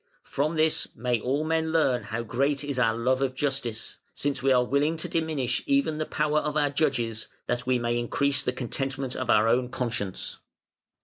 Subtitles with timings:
[0.23, 4.51] From this may all men learn how great is our love of justice, since we
[4.51, 8.51] are willing to diminish even the power of our judges, that we may increase the
[8.51, 10.39] contentment of our own conscience".